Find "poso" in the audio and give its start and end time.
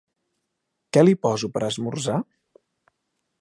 1.25-1.51